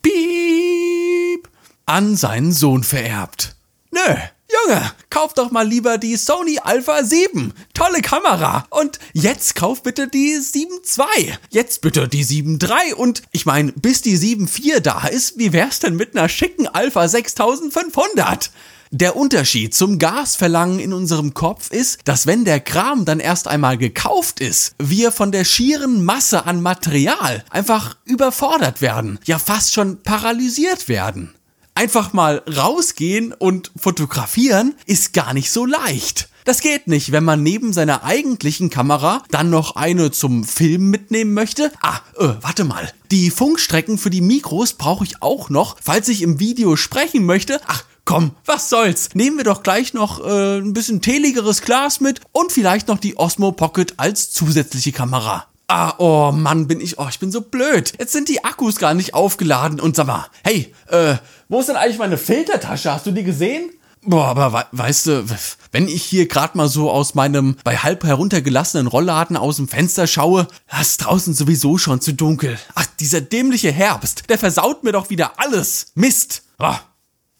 Piep. 0.01 1.47
An 1.85 2.15
seinen 2.15 2.51
Sohn 2.51 2.83
vererbt. 2.83 3.54
Nö, 3.95 4.15
Junge, 4.51 4.91
kauf 5.09 5.33
doch 5.33 5.51
mal 5.51 5.65
lieber 5.65 5.97
die 5.97 6.17
Sony 6.17 6.59
Alpha 6.61 7.01
7. 7.01 7.53
Tolle 7.73 8.01
Kamera. 8.01 8.67
Und 8.69 8.99
jetzt 9.13 9.55
kauf 9.55 9.83
bitte 9.83 10.09
die 10.09 10.35
7.2. 10.35 11.03
Jetzt 11.49 11.79
bitte 11.79 12.09
die 12.09 12.25
7.3. 12.25 12.93
Und 12.93 13.21
ich 13.31 13.45
meine, 13.45 13.71
bis 13.71 14.01
die 14.01 14.17
7.4 14.17 14.81
da 14.81 15.07
ist, 15.07 15.39
wie 15.39 15.53
wär's 15.53 15.79
denn 15.79 15.95
mit 15.95 16.13
einer 16.13 16.27
schicken 16.27 16.67
Alpha 16.67 17.07
6500? 17.07 18.51
Der 18.91 19.15
Unterschied 19.15 19.73
zum 19.73 19.97
Gasverlangen 19.97 20.79
in 20.79 20.91
unserem 20.91 21.33
Kopf 21.33 21.71
ist, 21.71 21.99
dass 22.03 22.27
wenn 22.27 22.43
der 22.43 22.59
Kram 22.59 23.05
dann 23.05 23.21
erst 23.21 23.47
einmal 23.47 23.77
gekauft 23.77 24.41
ist, 24.41 24.75
wir 24.77 25.13
von 25.13 25.31
der 25.31 25.45
schieren 25.45 26.03
Masse 26.03 26.45
an 26.45 26.61
Material 26.61 27.45
einfach 27.49 27.95
überfordert 28.03 28.81
werden, 28.81 29.19
ja 29.23 29.39
fast 29.39 29.73
schon 29.73 30.03
paralysiert 30.03 30.89
werden 30.89 31.33
einfach 31.75 32.13
mal 32.13 32.41
rausgehen 32.47 33.33
und 33.33 33.71
fotografieren 33.77 34.73
ist 34.85 35.13
gar 35.13 35.33
nicht 35.33 35.51
so 35.51 35.65
leicht. 35.65 36.29
Das 36.45 36.61
geht 36.61 36.87
nicht, 36.87 37.11
wenn 37.11 37.23
man 37.23 37.41
neben 37.41 37.73
seiner 37.73 38.03
eigentlichen 38.03 38.69
Kamera 38.69 39.23
dann 39.31 39.49
noch 39.49 39.75
eine 39.75 40.11
zum 40.11 40.43
Filmen 40.43 40.91
mitnehmen 40.91 41.33
möchte. 41.33 41.71
Ah, 41.81 41.99
äh, 42.19 42.33
warte 42.41 42.63
mal. 42.63 42.91
Die 43.09 43.31
Funkstrecken 43.31 43.97
für 43.97 44.11
die 44.11 44.21
Mikros 44.21 44.73
brauche 44.73 45.03
ich 45.03 45.23
auch 45.23 45.49
noch, 45.49 45.75
falls 45.81 46.07
ich 46.07 46.21
im 46.21 46.39
Video 46.39 46.75
sprechen 46.75 47.25
möchte. 47.25 47.59
Ach, 47.65 47.83
komm, 48.05 48.31
was 48.45 48.69
soll's? 48.69 49.09
Nehmen 49.15 49.37
wir 49.37 49.43
doch 49.43 49.63
gleich 49.63 49.95
noch 49.95 50.23
äh, 50.23 50.59
ein 50.59 50.73
bisschen 50.73 51.01
teligeres 51.01 51.61
Glas 51.61 51.99
mit 51.99 52.21
und 52.31 52.51
vielleicht 52.51 52.89
noch 52.89 52.99
die 52.99 53.17
Osmo 53.17 53.51
Pocket 53.51 53.95
als 53.97 54.29
zusätzliche 54.29 54.91
Kamera. 54.91 55.47
Ah, 55.67 55.95
oh 55.97 56.31
Mann, 56.31 56.67
bin 56.67 56.79
ich, 56.79 56.99
oh, 56.99 57.07
ich 57.09 57.19
bin 57.19 57.31
so 57.31 57.41
blöd. 57.41 57.93
Jetzt 57.97 58.11
sind 58.11 58.29
die 58.29 58.43
Akkus 58.43 58.75
gar 58.75 58.93
nicht 58.93 59.13
aufgeladen 59.13 59.79
und 59.79 59.95
sag 59.95 60.07
mal, 60.07 60.27
hey, 60.43 60.73
äh, 60.89 61.15
wo 61.49 61.59
ist 61.59 61.69
denn 61.69 61.75
eigentlich 61.75 61.97
meine 61.97 62.17
Filtertasche? 62.17 62.91
Hast 62.91 63.07
du 63.07 63.11
die 63.11 63.23
gesehen? 63.23 63.71
Boah, 64.07 64.27
aber 64.27 64.53
we 64.53 64.65
weißt 64.71 65.07
du, 65.07 65.25
wenn 65.71 65.87
ich 65.87 66.03
hier 66.03 66.27
gerade 66.27 66.55
mal 66.55 66.67
so 66.67 66.91
aus 66.91 67.15
meinem 67.15 67.57
bei 67.63 67.77
halb 67.77 68.03
heruntergelassenen 68.03 68.85
Rollladen 68.85 69.35
aus 69.35 69.55
dem 69.55 69.67
Fenster 69.67 70.05
schaue, 70.05 70.47
ist 70.79 70.97
draußen 70.97 71.33
sowieso 71.33 71.79
schon 71.79 71.99
zu 72.01 72.13
dunkel. 72.13 72.59
Ach, 72.75 72.85
dieser 72.99 73.21
dämliche 73.21 73.71
Herbst, 73.71 74.29
der 74.29 74.37
versaut 74.37 74.83
mir 74.83 74.91
doch 74.91 75.09
wieder 75.09 75.33
alles. 75.37 75.87
Mist. 75.95 76.43
Oh. 76.59 76.75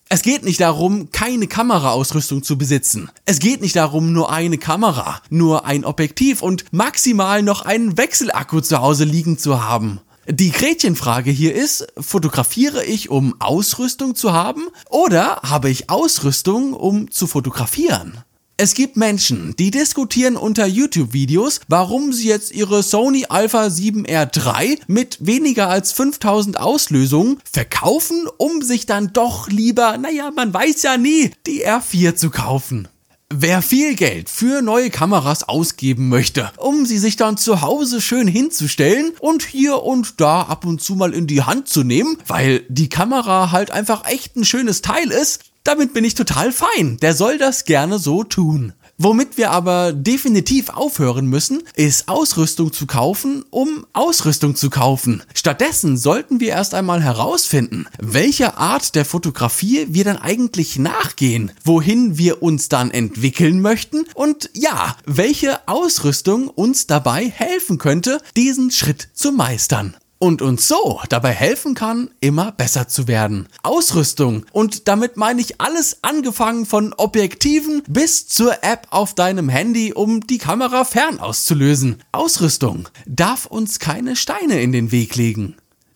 Es 0.08 0.22
geht 0.22 0.46
nicht 0.46 0.60
darum, 0.60 1.10
keine 1.12 1.48
Kameraausrüstung 1.48 2.44
zu 2.44 2.60
besitzen. 2.60 3.10
Es 3.26 3.40
geht 3.40 3.62
nicht 3.62 3.76
darum, 3.76 4.14
nur 4.14 4.32
eine 4.32 4.60
Kamera, 4.60 5.20
nur 5.32 5.66
ein 5.66 5.84
Objektiv 5.84 6.44
und 6.44 6.64
maximal 6.72 7.42
noch 7.42 7.64
einen 7.64 7.98
Wechselakku 7.98 8.62
zu 8.62 8.82
Hause 8.82 9.04
liegen 9.04 9.40
zu 9.40 9.64
haben. 9.64 10.00
Die 10.28 10.52
Gretchenfrage 10.52 11.32
hier 11.32 11.56
ist, 11.56 11.88
fotografiere 11.98 12.86
ich, 12.86 13.10
um 13.10 13.36
Ausrüstung 13.40 14.16
zu 14.16 14.32
haben 14.32 14.68
oder 14.90 15.42
habe 15.42 15.72
ich 15.72 15.90
Ausrüstung, 15.90 16.74
um 16.74 17.10
zu 17.10 17.26
fotografieren? 17.26 18.24
Es 18.58 18.74
gibt 18.74 18.96
Menschen, 18.96 19.54
die 19.58 19.70
diskutieren 19.70 20.38
unter 20.38 20.66
YouTube-Videos, 20.66 21.60
warum 21.68 22.14
sie 22.14 22.30
jetzt 22.30 22.54
ihre 22.54 22.84
Sony 22.84 23.26
Alpha 23.28 23.66
7R3 23.66 24.80
mit 24.88 25.18
weniger 25.20 25.68
als 25.68 25.92
5000 25.92 26.58
Auslösungen 26.58 27.42
verkaufen, 27.52 28.30
um 28.38 28.62
sich 28.62 28.86
dann 28.86 29.12
doch 29.12 29.50
lieber, 29.50 29.98
naja, 29.98 30.32
man 30.34 30.54
weiß 30.54 30.84
ja 30.84 30.96
nie, 30.96 31.32
die 31.46 31.68
R4 31.68 32.16
zu 32.16 32.30
kaufen. 32.30 32.88
Wer 33.34 33.62
viel 33.62 33.96
Geld 33.96 34.30
für 34.30 34.62
neue 34.62 34.90
Kameras 34.90 35.44
ausgeben 35.50 36.08
möchte, 36.08 36.50
um 36.56 36.86
sie 36.86 37.00
sich 37.00 37.18
dann 37.18 37.36
zu 37.36 37.62
Hause 37.62 38.00
schön 38.00 38.30
hinzustellen 38.30 39.12
und 39.20 39.44
hier 39.44 39.84
und 39.84 40.22
da 40.22 40.44
ab 40.44 40.64
und 40.64 40.82
zu 40.82 40.96
mal 40.96 41.14
in 41.14 41.28
die 41.28 41.42
Hand 41.42 41.68
zu 41.68 41.84
nehmen, 41.84 42.18
weil 42.26 42.64
die 42.70 42.88
Kamera 42.88 43.52
halt 43.52 43.72
einfach 43.72 44.08
echt 44.08 44.38
ein 44.38 44.46
schönes 44.46 44.82
Teil 44.82 45.12
ist, 45.12 45.42
damit 45.66 45.94
bin 45.94 46.06
ich 46.06 46.16
total 46.16 46.52
fein. 46.52 46.98
Der 47.02 47.14
soll 47.14 47.38
das 47.38 47.66
gerne 47.66 48.00
so 48.00 48.24
tun. 48.24 48.74
Womit 48.98 49.36
wir 49.38 49.52
aber 49.52 49.92
definitiv 49.92 50.70
aufhören 50.70 51.26
müssen, 51.26 51.64
ist 51.76 52.08
Ausrüstung 52.08 52.72
zu 52.72 52.86
kaufen, 52.86 53.44
um 53.50 53.86
Ausrüstung 53.92 54.56
zu 54.56 54.70
kaufen. 54.70 55.22
Stattdessen 55.34 55.98
sollten 55.98 56.40
wir 56.40 56.50
erst 56.50 56.74
einmal 56.74 57.04
herausfinden, 57.04 57.88
welche 58.00 58.58
Art 58.58 58.96
der 58.96 59.04
Fotografie 59.04 59.88
wir 59.90 60.06
dann 60.06 60.18
eigentlich 60.18 60.80
nachgehen, 60.80 61.52
wohin 61.66 62.18
wir 62.18 62.42
uns 62.42 62.70
dann 62.70 62.90
entwickeln 62.90 63.60
möchten 63.60 64.06
und 64.14 64.50
ja, 64.54 64.96
welche 65.06 65.68
Ausrüstung 65.68 66.48
uns 66.48 66.88
dabei 66.88 67.28
helfen 67.28 67.78
könnte, 67.78 68.22
diesen 68.38 68.72
Schritt 68.72 69.10
zu 69.14 69.34
meistern 69.34 69.98
und 70.20 70.42
uns 70.42 70.68
so 70.68 71.02
dabei 71.10 71.32
helfen 71.32 71.76
kann, 71.76 72.10
immer 72.20 72.52
besser 72.52 72.88
zu 72.88 73.08
werden. 73.08 73.48
Ausrüstung 73.64 74.46
und 74.52 74.88
damit 74.88 75.18
meine 75.18 75.42
ich 75.42 75.62
alles 75.62 76.04
angefangen 76.04 76.66
von 76.66 76.94
Objektiven 76.94 77.84
bis 77.88 78.28
zur 78.28 78.64
App 78.64 78.88
auf 78.92 79.14
deinem 79.14 79.50
Handy, 79.50 79.94
um 79.94 80.22
die 80.22 80.38
Kamera 80.38 80.86
fern 80.86 81.20
auszulösen. 81.20 82.04
Ausrüstung 82.12 82.90
darf 83.06 83.46
uns 83.46 83.80
keine 83.80 84.16
Steine 84.16 84.62
in 84.62 84.72
den 84.72 84.92
Weg 84.92 85.16
legen. 85.16 85.56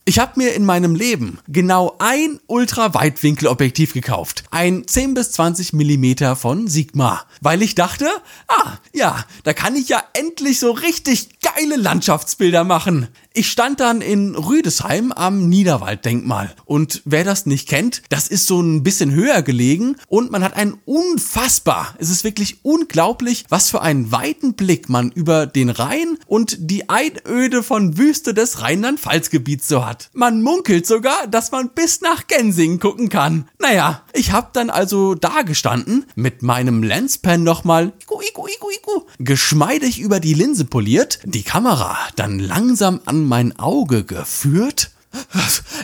Ich 0.09 0.17
habe 0.17 0.39
mir 0.39 0.55
in 0.55 0.65
meinem 0.65 0.95
Leben 0.95 1.37
genau 1.47 1.95
ein 1.99 2.39
Ultra-Weitwinkelobjektiv 2.47 3.93
gekauft. 3.93 4.43
Ein 4.49 4.87
10 4.87 5.13
bis 5.13 5.33
20 5.33 5.73
Millimeter 5.73 6.35
von 6.35 6.67
Sigma. 6.67 7.21
Weil 7.41 7.61
ich 7.61 7.75
dachte, 7.75 8.07
ah, 8.47 8.77
ja, 8.91 9.23
da 9.43 9.53
kann 9.53 9.75
ich 9.75 9.87
ja 9.87 10.03
endlich 10.13 10.57
so 10.57 10.71
richtig 10.71 11.39
geile 11.41 11.75
Landschaftsbilder 11.75 12.63
machen. 12.63 13.09
Ich 13.35 13.51
stand 13.51 13.79
dann 13.79 14.01
in 14.01 14.33
Rüdesheim 14.33 15.11
am 15.11 15.49
Niederwalddenkmal. 15.49 16.55
Und 16.65 17.03
wer 17.05 17.23
das 17.23 17.45
nicht 17.45 17.69
kennt, 17.69 18.01
das 18.09 18.27
ist 18.27 18.47
so 18.47 18.59
ein 18.59 18.81
bisschen 18.81 19.11
höher 19.11 19.43
gelegen 19.43 19.97
und 20.07 20.31
man 20.31 20.43
hat 20.43 20.55
einen 20.55 20.79
unfassbar, 20.85 21.93
es 21.99 22.09
ist 22.09 22.23
wirklich 22.23 22.65
unglaublich, 22.65 23.45
was 23.47 23.69
für 23.69 23.83
einen 23.83 24.11
weiten 24.11 24.55
Blick 24.55 24.89
man 24.89 25.11
über 25.11 25.45
den 25.45 25.69
Rhein 25.69 26.17
und 26.25 26.57
die 26.59 26.89
Einöde 26.89 27.61
von 27.61 27.99
Wüste 27.99 28.33
des 28.33 28.63
Rheinland-Pfalz-Gebiets 28.63 29.67
so 29.67 29.85
hat. 29.85 30.09
Man 30.13 30.41
munkelt 30.41 30.87
sogar, 30.87 31.27
dass 31.27 31.51
man 31.51 31.69
bis 31.69 32.01
nach 32.01 32.25
Gensingen 32.25 32.79
gucken 32.79 33.09
kann. 33.09 33.47
Naja, 33.59 34.01
ich 34.13 34.31
hab 34.31 34.53
dann 34.53 34.71
also 34.71 35.13
da 35.13 35.43
gestanden, 35.43 36.05
mit 36.15 36.41
meinem 36.41 36.81
Lenspen 36.81 37.43
nochmal 37.43 37.93
geschmeidig 39.19 39.99
über 39.99 40.19
die 40.19 40.33
Linse 40.33 40.65
poliert, 40.65 41.19
die 41.25 41.43
Kamera 41.43 41.95
dann 42.15 42.39
langsam 42.39 43.01
an 43.05 43.18
mein 43.25 43.57
Auge 43.59 44.03
geführt? 44.03 44.91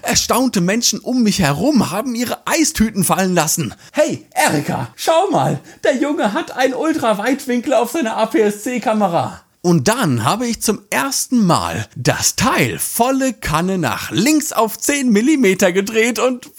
Erstaunte 0.03 0.61
Menschen 0.61 0.99
um 0.99 1.23
mich 1.23 1.39
herum 1.39 1.91
haben 1.91 2.15
ihre 2.15 2.45
Eistüten 2.45 3.03
fallen 3.03 3.33
lassen. 3.33 3.73
Hey, 3.91 4.25
Erika, 4.31 4.89
schau 4.95 5.29
mal, 5.31 5.59
der 5.83 5.95
Junge 5.97 6.33
hat 6.33 6.55
einen 6.55 6.73
Ultraweitwinkel 6.75 7.73
auf 7.73 7.91
seiner 7.91 8.17
APS-C-Kamera. 8.17 9.41
Und 9.61 9.87
dann 9.87 10.23
habe 10.23 10.45
ich 10.45 10.61
zum 10.61 10.81
ersten 10.91 11.43
Mal 11.43 11.87
das 11.95 12.35
Teil 12.35 12.77
volle 12.77 13.33
Kanne 13.33 13.79
nach 13.79 14.11
links 14.11 14.53
auf 14.53 14.77
10 14.77 15.09
mm 15.09 15.73
gedreht 15.73 16.19
und 16.19 16.51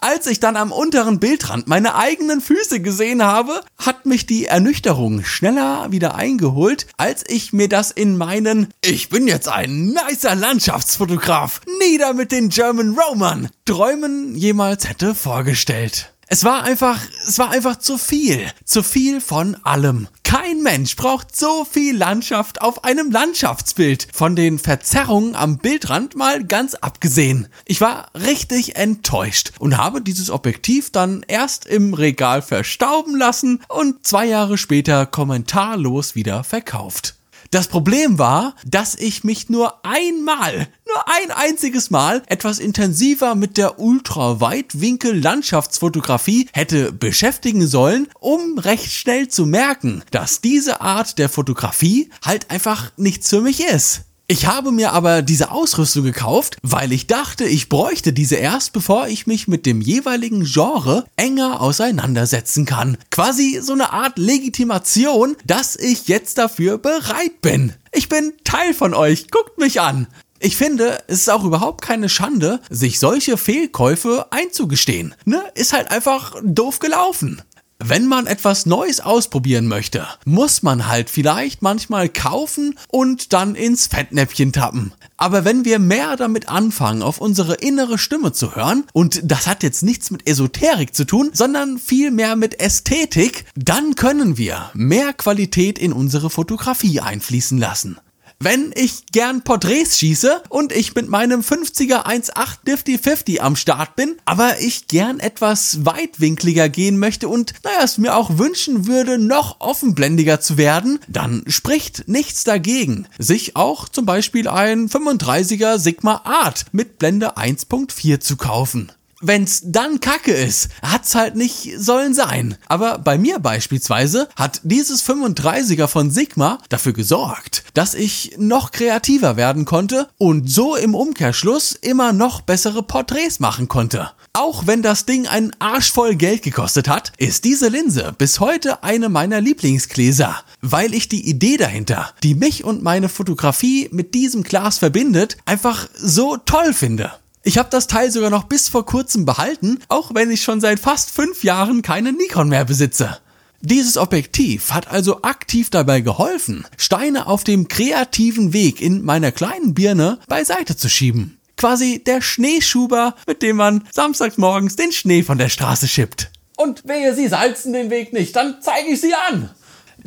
als 0.00 0.26
ich 0.26 0.40
dann 0.40 0.56
am 0.56 0.72
unteren 0.72 1.20
Bildrand 1.20 1.66
meine 1.66 1.94
eigenen 1.94 2.40
Füße 2.40 2.80
gesehen 2.80 3.22
habe, 3.22 3.60
hat 3.78 4.06
mich 4.06 4.26
die 4.26 4.46
Ernüchterung 4.46 5.24
schneller 5.24 5.90
wieder 5.90 6.14
eingeholt, 6.14 6.86
als 6.96 7.24
ich 7.28 7.52
mir 7.52 7.68
das 7.68 7.90
in 7.90 8.16
meinen 8.16 8.68
Ich 8.84 9.08
bin 9.08 9.28
jetzt 9.28 9.48
ein 9.48 9.86
nicer 9.86 10.34
Landschaftsfotograf, 10.34 11.60
nieder 11.80 12.14
mit 12.14 12.32
den 12.32 12.48
German 12.48 12.96
Roman 12.98 13.48
Träumen 13.64 14.34
jemals 14.36 14.88
hätte 14.88 15.14
vorgestellt. 15.14 16.15
Es 16.28 16.42
war 16.42 16.64
einfach, 16.64 17.00
es 17.26 17.38
war 17.38 17.50
einfach 17.50 17.76
zu 17.76 17.98
viel. 17.98 18.50
Zu 18.64 18.82
viel 18.82 19.20
von 19.20 19.54
allem. 19.62 20.08
Kein 20.24 20.60
Mensch 20.62 20.96
braucht 20.96 21.36
so 21.36 21.64
viel 21.64 21.96
Landschaft 21.96 22.60
auf 22.62 22.82
einem 22.82 23.12
Landschaftsbild. 23.12 24.08
Von 24.12 24.34
den 24.34 24.58
Verzerrungen 24.58 25.36
am 25.36 25.58
Bildrand 25.58 26.16
mal 26.16 26.44
ganz 26.44 26.74
abgesehen. 26.74 27.46
Ich 27.64 27.80
war 27.80 28.10
richtig 28.14 28.74
enttäuscht 28.74 29.52
und 29.60 29.76
habe 29.76 30.02
dieses 30.02 30.30
Objektiv 30.30 30.90
dann 30.90 31.24
erst 31.28 31.64
im 31.64 31.94
Regal 31.94 32.42
verstauben 32.42 33.16
lassen 33.16 33.62
und 33.68 34.04
zwei 34.04 34.26
Jahre 34.26 34.58
später 34.58 35.06
kommentarlos 35.06 36.16
wieder 36.16 36.42
verkauft. 36.42 37.15
Das 37.50 37.68
Problem 37.68 38.18
war, 38.18 38.54
dass 38.64 38.94
ich 38.94 39.24
mich 39.24 39.48
nur 39.48 39.84
einmal, 39.84 40.68
nur 40.86 41.04
ein 41.06 41.30
einziges 41.30 41.90
Mal 41.90 42.22
etwas 42.26 42.58
intensiver 42.58 43.34
mit 43.34 43.56
der 43.56 43.78
Ultraweitwinkel-Landschaftsfotografie 43.78 46.50
hätte 46.52 46.92
beschäftigen 46.92 47.66
sollen, 47.66 48.08
um 48.18 48.58
recht 48.58 48.92
schnell 48.92 49.28
zu 49.28 49.46
merken, 49.46 50.02
dass 50.10 50.40
diese 50.40 50.80
Art 50.80 51.18
der 51.18 51.28
Fotografie 51.28 52.10
halt 52.22 52.50
einfach 52.50 52.90
nichts 52.96 53.30
für 53.30 53.40
mich 53.40 53.60
ist. 53.60 54.05
Ich 54.28 54.46
habe 54.46 54.72
mir 54.72 54.92
aber 54.92 55.22
diese 55.22 55.52
Ausrüstung 55.52 56.02
gekauft, 56.02 56.56
weil 56.62 56.90
ich 56.90 57.06
dachte, 57.06 57.44
ich 57.44 57.68
bräuchte 57.68 58.12
diese 58.12 58.34
erst, 58.34 58.72
bevor 58.72 59.06
ich 59.06 59.28
mich 59.28 59.46
mit 59.46 59.66
dem 59.66 59.80
jeweiligen 59.80 60.42
Genre 60.44 61.04
enger 61.14 61.60
auseinandersetzen 61.60 62.66
kann. 62.66 62.98
Quasi 63.12 63.60
so 63.62 63.72
eine 63.72 63.92
Art 63.92 64.18
Legitimation, 64.18 65.36
dass 65.44 65.76
ich 65.76 66.08
jetzt 66.08 66.38
dafür 66.38 66.76
bereit 66.78 67.40
bin. 67.40 67.74
Ich 67.92 68.08
bin 68.08 68.32
Teil 68.42 68.74
von 68.74 68.94
euch, 68.94 69.30
guckt 69.30 69.58
mich 69.58 69.80
an. 69.80 70.08
Ich 70.40 70.56
finde, 70.56 70.98
es 71.06 71.20
ist 71.20 71.30
auch 71.30 71.44
überhaupt 71.44 71.82
keine 71.82 72.08
Schande, 72.08 72.60
sich 72.68 72.98
solche 72.98 73.36
Fehlkäufe 73.36 74.26
einzugestehen. 74.32 75.14
Ne? 75.24 75.40
Ist 75.54 75.72
halt 75.72 75.92
einfach 75.92 76.34
doof 76.42 76.80
gelaufen. 76.80 77.42
Wenn 77.78 78.06
man 78.06 78.26
etwas 78.26 78.64
Neues 78.64 79.00
ausprobieren 79.00 79.66
möchte, 79.66 80.06
muss 80.24 80.62
man 80.62 80.88
halt 80.88 81.10
vielleicht 81.10 81.60
manchmal 81.60 82.08
kaufen 82.08 82.78
und 82.88 83.34
dann 83.34 83.54
ins 83.54 83.86
Fettnäpfchen 83.86 84.52
tappen. 84.52 84.92
Aber 85.18 85.44
wenn 85.44 85.66
wir 85.66 85.78
mehr 85.78 86.16
damit 86.16 86.48
anfangen, 86.48 87.02
auf 87.02 87.20
unsere 87.20 87.54
innere 87.54 87.98
Stimme 87.98 88.32
zu 88.32 88.56
hören, 88.56 88.84
und 88.94 89.20
das 89.24 89.46
hat 89.46 89.62
jetzt 89.62 89.82
nichts 89.82 90.10
mit 90.10 90.26
Esoterik 90.26 90.94
zu 90.94 91.04
tun, 91.04 91.30
sondern 91.34 91.78
viel 91.78 92.10
mehr 92.10 92.34
mit 92.34 92.60
Ästhetik, 92.60 93.44
dann 93.54 93.94
können 93.94 94.38
wir 94.38 94.70
mehr 94.72 95.12
Qualität 95.12 95.78
in 95.78 95.92
unsere 95.92 96.30
Fotografie 96.30 97.00
einfließen 97.00 97.58
lassen. 97.58 97.98
Wenn 98.38 98.70
ich 98.74 99.06
gern 99.12 99.42
Porträts 99.42 99.98
schieße 99.98 100.42
und 100.50 100.70
ich 100.70 100.94
mit 100.94 101.08
meinem 101.08 101.40
50er 101.40 102.04
1.8 102.04 102.58
Nifty 102.66 102.98
50 102.98 103.42
am 103.42 103.56
Start 103.56 103.96
bin, 103.96 104.16
aber 104.26 104.60
ich 104.60 104.88
gern 104.88 105.20
etwas 105.20 105.86
weitwinkliger 105.86 106.68
gehen 106.68 106.98
möchte 106.98 107.28
und 107.28 107.54
naja, 107.64 107.78
es 107.82 107.96
mir 107.96 108.14
auch 108.14 108.36
wünschen 108.36 108.86
würde, 108.86 109.16
noch 109.16 109.60
offenblendiger 109.60 110.38
zu 110.38 110.58
werden, 110.58 110.98
dann 111.08 111.44
spricht 111.46 112.08
nichts 112.08 112.44
dagegen, 112.44 113.08
sich 113.18 113.56
auch 113.56 113.88
zum 113.88 114.04
Beispiel 114.04 114.48
ein 114.48 114.90
35er 114.90 115.78
Sigma 115.78 116.20
Art 116.24 116.66
mit 116.72 116.98
Blende 116.98 117.38
1.4 117.38 118.20
zu 118.20 118.36
kaufen. 118.36 118.92
Wenn's 119.22 119.62
dann 119.64 120.00
Kacke 120.00 120.32
ist, 120.32 120.68
hat's 120.82 121.14
halt 121.14 121.36
nicht 121.36 121.72
sollen 121.78 122.12
sein. 122.12 122.58
Aber 122.68 122.98
bei 122.98 123.16
mir 123.16 123.38
beispielsweise 123.38 124.28
hat 124.36 124.60
dieses 124.62 125.02
35er 125.08 125.86
von 125.86 126.10
Sigma 126.10 126.58
dafür 126.68 126.92
gesorgt, 126.92 127.64
dass 127.72 127.94
ich 127.94 128.34
noch 128.36 128.72
kreativer 128.72 129.36
werden 129.36 129.64
konnte 129.64 130.08
und 130.18 130.50
so 130.50 130.76
im 130.76 130.94
Umkehrschluss 130.94 131.72
immer 131.72 132.12
noch 132.12 132.42
bessere 132.42 132.82
Porträts 132.82 133.40
machen 133.40 133.68
konnte. 133.68 134.10
Auch 134.34 134.66
wenn 134.66 134.82
das 134.82 135.06
Ding 135.06 135.26
einen 135.26 135.56
Arsch 135.60 135.90
voll 135.90 136.14
Geld 136.14 136.42
gekostet 136.42 136.86
hat, 136.86 137.14
ist 137.16 137.44
diese 137.44 137.68
Linse 137.68 138.14
bis 138.18 138.38
heute 138.38 138.82
eine 138.82 139.08
meiner 139.08 139.40
Lieblingsgläser, 139.40 140.36
weil 140.60 140.92
ich 140.92 141.08
die 141.08 141.26
Idee 141.26 141.56
dahinter, 141.56 142.12
die 142.22 142.34
mich 142.34 142.64
und 142.64 142.82
meine 142.82 143.08
Fotografie 143.08 143.88
mit 143.92 144.12
diesem 144.12 144.42
Glas 144.42 144.76
verbindet, 144.76 145.38
einfach 145.46 145.88
so 145.94 146.36
toll 146.36 146.74
finde. 146.74 147.12
Ich 147.46 147.58
habe 147.58 147.68
das 147.70 147.86
Teil 147.86 148.10
sogar 148.10 148.30
noch 148.30 148.42
bis 148.42 148.68
vor 148.68 148.84
kurzem 148.84 149.24
behalten, 149.24 149.78
auch 149.86 150.12
wenn 150.16 150.32
ich 150.32 150.42
schon 150.42 150.60
seit 150.60 150.80
fast 150.80 151.12
fünf 151.12 151.44
Jahren 151.44 151.80
keine 151.80 152.12
Nikon 152.12 152.48
mehr 152.48 152.64
besitze. 152.64 153.18
Dieses 153.60 153.96
Objektiv 153.96 154.72
hat 154.72 154.88
also 154.88 155.22
aktiv 155.22 155.70
dabei 155.70 156.00
geholfen, 156.00 156.66
Steine 156.76 157.28
auf 157.28 157.44
dem 157.44 157.68
kreativen 157.68 158.52
Weg 158.52 158.80
in 158.80 159.04
meiner 159.04 159.30
kleinen 159.30 159.74
Birne 159.74 160.18
beiseite 160.26 160.76
zu 160.76 160.88
schieben. 160.88 161.38
Quasi 161.56 162.02
der 162.04 162.20
Schneeschuber, 162.20 163.14
mit 163.28 163.42
dem 163.42 163.54
man 163.54 163.84
samstags 163.92 164.38
morgens 164.38 164.74
den 164.74 164.90
Schnee 164.90 165.22
von 165.22 165.38
der 165.38 165.48
Straße 165.48 165.86
schippt. 165.86 166.32
Und 166.56 166.82
wehe, 166.88 167.14
Sie 167.14 167.28
salzen 167.28 167.72
den 167.72 167.90
Weg 167.90 168.12
nicht, 168.12 168.34
dann 168.34 168.56
zeige 168.60 168.88
ich 168.88 169.00
Sie 169.00 169.14
an. 169.14 169.50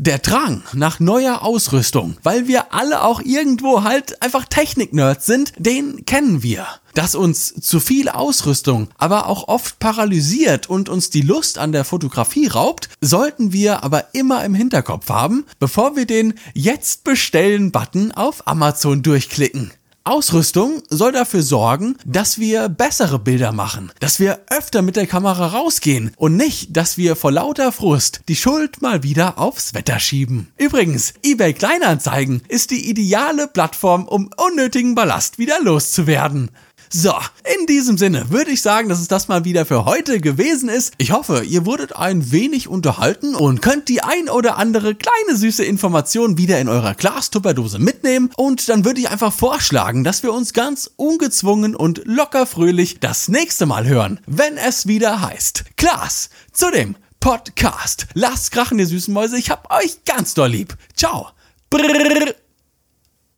Der 0.01 0.19
Drang 0.19 0.63
nach 0.71 1.01
neuer 1.01 1.41
Ausrüstung, 1.41 2.15
weil 2.23 2.47
wir 2.47 2.73
alle 2.73 3.03
auch 3.03 3.19
irgendwo 3.19 3.83
halt 3.83 4.21
einfach 4.23 4.45
Technik-Nerds 4.45 5.25
sind, 5.25 5.51
den 5.57 6.05
kennen 6.05 6.41
wir. 6.41 6.65
Dass 6.93 7.15
uns 7.15 7.53
zu 7.55 7.81
viel 7.81 8.07
Ausrüstung 8.07 8.87
aber 8.97 9.27
auch 9.27 9.49
oft 9.49 9.77
paralysiert 9.79 10.69
und 10.69 10.87
uns 10.87 11.09
die 11.09 11.21
Lust 11.21 11.57
an 11.57 11.73
der 11.73 11.83
Fotografie 11.83 12.47
raubt, 12.47 12.87
sollten 13.01 13.51
wir 13.51 13.83
aber 13.83 14.13
immer 14.13 14.45
im 14.45 14.53
Hinterkopf 14.53 15.09
haben, 15.09 15.45
bevor 15.59 15.97
wir 15.97 16.05
den 16.05 16.35
Jetzt 16.53 17.03
bestellen 17.03 17.73
Button 17.73 18.13
auf 18.13 18.47
Amazon 18.47 19.03
durchklicken. 19.03 19.71
Ausrüstung 20.03 20.81
soll 20.89 21.11
dafür 21.11 21.41
sorgen, 21.41 21.95
dass 22.05 22.39
wir 22.39 22.69
bessere 22.69 23.19
Bilder 23.19 23.51
machen, 23.51 23.91
dass 23.99 24.19
wir 24.19 24.39
öfter 24.49 24.81
mit 24.81 24.95
der 24.95 25.07
Kamera 25.07 25.47
rausgehen 25.47 26.11
und 26.17 26.35
nicht, 26.35 26.75
dass 26.75 26.97
wir 26.97 27.15
vor 27.15 27.31
lauter 27.31 27.71
Frust 27.71 28.21
die 28.27 28.35
Schuld 28.35 28.81
mal 28.81 29.03
wieder 29.03 29.37
aufs 29.37 29.73
Wetter 29.73 29.99
schieben. 29.99 30.47
Übrigens, 30.57 31.13
eBay 31.23 31.53
Kleinanzeigen 31.53 32.41
ist 32.47 32.71
die 32.71 32.89
ideale 32.89 33.47
Plattform, 33.47 34.07
um 34.07 34.29
unnötigen 34.37 34.95
Ballast 34.95 35.37
wieder 35.37 35.61
loszuwerden. 35.61 36.49
So, 36.91 37.13
in 37.43 37.67
diesem 37.67 37.99
Sinne 37.99 38.31
würde 38.31 38.49
ich 38.49 38.63
sagen, 38.63 38.89
dass 38.89 38.99
es 38.99 39.07
das 39.07 39.27
mal 39.27 39.45
wieder 39.45 39.67
für 39.67 39.85
heute 39.85 40.19
gewesen 40.19 40.69
ist. 40.69 40.93
Ich 40.97 41.11
hoffe, 41.11 41.43
ihr 41.43 41.67
wurdet 41.67 41.95
ein 41.95 42.31
wenig 42.31 42.67
unterhalten 42.67 43.35
und 43.35 43.61
könnt 43.61 43.89
die 43.89 44.01
ein 44.01 44.27
oder 44.27 44.57
andere 44.57 44.95
kleine 44.95 45.37
süße 45.37 45.63
Information 45.63 46.39
wieder 46.39 46.59
in 46.59 46.67
eurer 46.67 46.95
Glastupperdose 46.95 47.77
mitnehmen. 47.77 48.31
Und 48.37 48.69
dann 48.69 48.85
würde 48.85 49.01
ich 49.01 49.09
einfach 49.11 49.31
vorschlagen, 49.31 50.03
dass 50.03 50.23
wir 50.23 50.33
uns 50.33 50.53
ganz 50.53 50.89
ungezwungen 50.95 51.75
und 51.75 52.01
locker 52.05 52.47
fröhlich 52.47 52.99
das 52.99 53.27
nächste 53.27 53.67
Mal 53.67 53.85
hören, 53.85 54.19
wenn 54.25 54.57
es 54.57 54.87
wieder 54.87 55.21
heißt 55.21 55.65
Klaas 55.77 56.31
zu 56.51 56.71
dem 56.71 56.95
Podcast. 57.19 58.07
Lasst 58.15 58.51
krachen, 58.51 58.79
ihr 58.79 58.87
süßen 58.87 59.13
Mäuse. 59.13 59.37
Ich 59.37 59.51
hab 59.51 59.71
euch 59.71 60.03
ganz 60.05 60.33
doll 60.33 60.49
lieb. 60.49 60.75
Ciao. 60.95 61.27
Brrr. 61.69 62.33